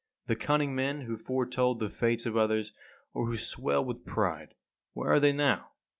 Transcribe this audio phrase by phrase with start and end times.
[0.25, 2.73] The cunning men who foretold the fates of others,
[3.13, 4.55] or who swelled with pride
[4.93, 5.73] where are they now?